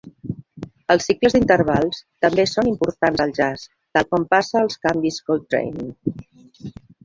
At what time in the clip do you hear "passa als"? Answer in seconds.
4.35-4.81